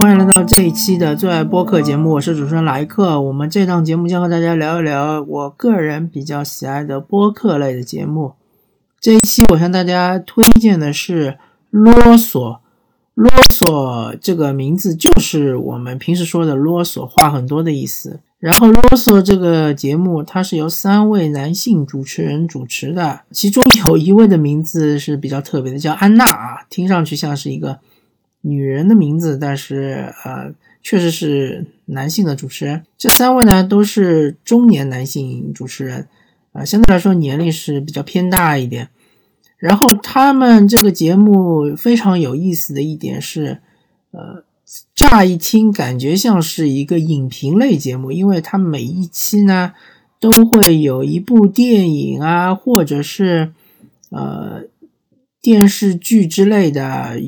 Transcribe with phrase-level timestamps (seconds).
[0.00, 3.20] 欢迎来到这一期的最爱播客节目，我是主持人莱克。
[3.20, 8.32] 我们这档节目将和大家聊一聊我个人比较喜爱的播客类的节目。
[8.98, 11.36] 这一期我向大家推荐的是
[11.68, 12.60] “啰嗦”。
[13.12, 18.20] 啰嗦这个名字就是我们平时说的啰嗦，话很多的意思。
[18.38, 27.80] 然后，啰嗦这个节目它是由三位男性主持人主持的，其中有一位的名字是比较特别的，叫安娜啊，听上去像是一个。
[28.42, 32.82] 女人的名字，但是呃，确实是男性的主持人。
[32.96, 36.08] 这三位呢都是中年男性主持人，
[36.52, 38.88] 啊，相对来说年龄是比较偏大一点。
[39.58, 43.58] 然后他们这个节目非常有意思的一点是，
[44.12, 44.42] 呃，
[44.94, 49.74] 乍一听感觉像是一个影评类节目，因为它每一期呢
[50.18, 53.52] 都会有一部电影啊，或者是
[54.08, 54.62] 呃
[55.42, 57.20] 电视剧之类的。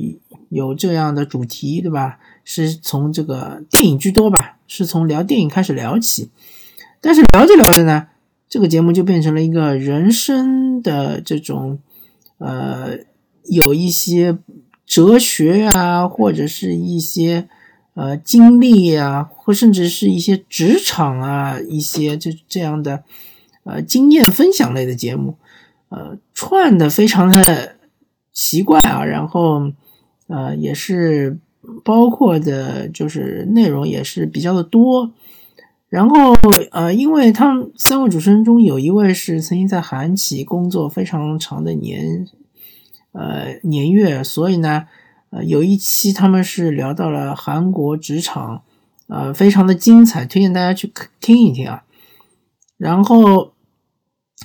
[0.52, 2.18] 有这样的主题，对吧？
[2.44, 4.58] 是从这个电影居多吧？
[4.66, 6.28] 是从聊电影开始聊起，
[7.00, 8.08] 但是聊着聊着呢，
[8.50, 11.78] 这个节目就变成了一个人生的这种，
[12.36, 12.98] 呃，
[13.44, 14.36] 有一些
[14.84, 17.48] 哲学啊，或者是一些
[17.94, 23.04] 呃经历啊，或甚至是一些职场啊，一些这这样的
[23.64, 25.36] 呃经验分享类的节目，
[25.88, 27.76] 呃，串的非常的
[28.32, 29.72] 奇怪啊，然后。
[30.28, 31.38] 呃，也是
[31.84, 35.12] 包括的，就是内容也是比较的多。
[35.88, 36.32] 然后，
[36.70, 42.26] 呃，因为他们三位主持人中有一位是曾经在韩企工作非常长的年，
[43.12, 44.86] 呃年月，所以呢，
[45.28, 48.62] 呃，有一期他们是聊到了韩国职场，
[49.08, 51.84] 呃，非常的精彩，推荐大家去听一听啊。
[52.78, 53.52] 然后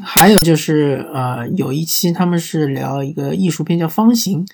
[0.02, 4.46] 还有就是，呃，有一期他们是聊一个艺术片叫《方形》。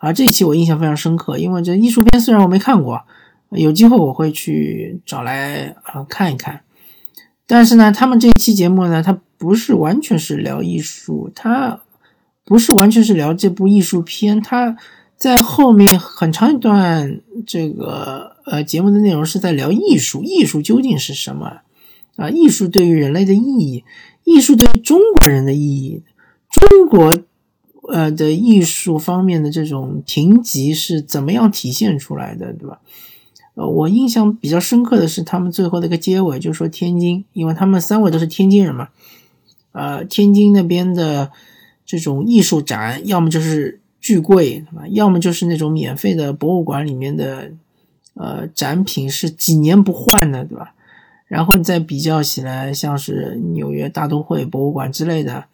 [0.00, 3.02] 啊，这一期我印象非常深刻，因为这艺术片虽然我没看过，
[3.50, 6.62] 有机会我会去找来啊看一看。
[7.46, 11.80] 但是呢，他们这一期节目呢，它不是完全是聊艺术，它
[12.46, 14.74] 不是完全是聊这部艺术片，它
[15.18, 21.58] 在后面很长一段这个呃节目的内容是在聊艺术，艺术究竟是什么
[22.16, 22.30] 啊？
[22.30, 23.84] 艺术对于人类的意义，
[24.24, 26.02] 艺术对于中国人的意义，
[26.48, 27.14] 中国。
[27.88, 32.80] 呃的艺术方面的这种评级是怎么样体现出来的，对吧？
[33.54, 38.88] 呃，我印象比较深刻的是他们最后的一个结尾，就说天津，因为他们三位都是天津人嘛，
[39.72, 41.32] 呃，天津那边的
[41.84, 47.50] 这种艺术展，要么就是巨贵，要么就是那种免费的博物馆里面的
[48.14, 50.74] 呃展品是几年不换的，对吧？
[51.26, 55.44] 然后你再比较起来，像是纽约大都会博物馆之类的。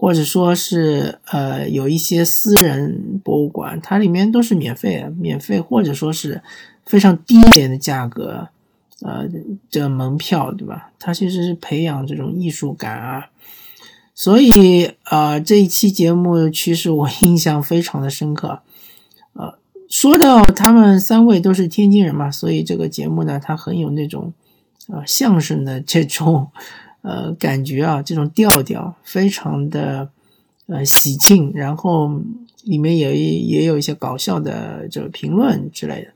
[0.00, 6.40] 或者说是呃有一些私人博物馆，它里面都是免费，免费或者说是
[6.86, 8.48] 非常低廉的价格，
[9.02, 9.28] 呃，
[9.68, 10.90] 这门票对吧？
[10.98, 13.26] 它其实是培养这种艺术感啊。
[14.14, 18.60] 所以啊，这一期节目其实我 印象非常的深刻。
[19.34, 19.58] 呃，
[19.90, 24.32] 说到他们三位都是天津人嘛，所以这个节目呢，它很有那种
[24.88, 26.48] 呃相声的这种。
[27.02, 30.10] 呃，感觉啊，这种调调非常的
[30.66, 32.20] 呃喜庆，然后
[32.64, 36.12] 里面也也有一些搞笑的这个评论之类的，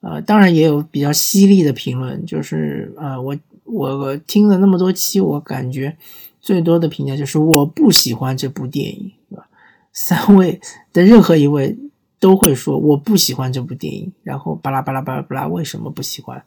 [0.00, 5.96] 呃，当然也有比较犀利的评论，就是呃，我我我听了那么多期，我感觉
[6.40, 9.48] 最多的评价就是我不喜欢这部电影，是吧？
[9.92, 10.60] 三位
[10.92, 11.78] 的任何一位
[12.18, 16.44] 都会说我不喜欢这部电影，然后巴拉巴拉巴拉巴拉，为什么不喜欢？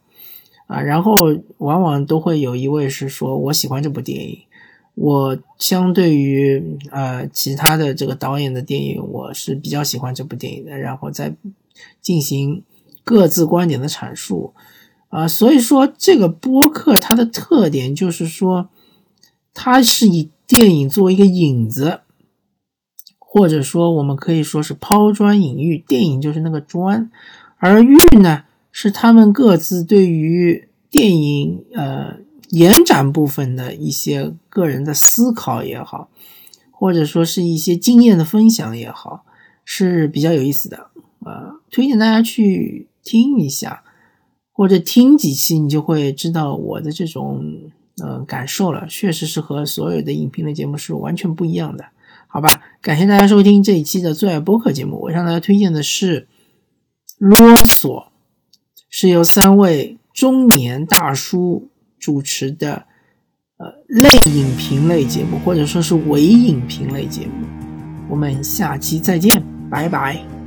[0.68, 1.14] 啊，然后
[1.56, 4.38] 往往都会有一位是说，我喜欢这部电影，
[4.94, 11.34] 我相对于呃其他的这个导演的电影，我是比较喜欢这部电影的，然后再
[12.02, 12.62] 进行
[13.02, 14.52] 各自观点的阐述，
[15.08, 18.68] 啊，所以说这个播客它的特点就是说，
[19.54, 22.00] 它是以电影作为一个引子，
[23.18, 27.10] 或者说我们可以说是抛砖引玉，电影就是那个砖，
[27.56, 28.44] 而玉呢。
[28.70, 32.16] 是他们各自对于电影呃
[32.50, 36.08] 延展部分的一些个人的思考也好，
[36.70, 39.24] 或者说是一些经验的分享也好，
[39.64, 43.82] 是比较有意思的呃，推荐大家去听一下，
[44.52, 47.44] 或者听几期，你就会知道我的这种
[48.02, 48.86] 呃感受了。
[48.88, 51.84] 确实是和所有的影评类节目是完全不一样的，
[52.28, 52.62] 好吧？
[52.80, 56.28] 感谢大家收听这一期的最爱播客节目，我向大家推荐的是
[57.18, 58.07] 啰嗦。
[59.00, 61.68] 是由三位中年大叔
[62.00, 62.84] 主持的，
[63.56, 67.46] 呃，类影评类节目，或者说是伪影评类节目。
[68.08, 69.40] 我们下期再见，
[69.70, 70.37] 拜拜。